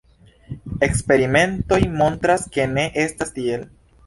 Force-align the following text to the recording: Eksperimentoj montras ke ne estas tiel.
Eksperimentoj 0.87 1.79
montras 2.01 2.47
ke 2.57 2.67
ne 2.73 2.89
estas 3.05 3.37
tiel. 3.39 3.69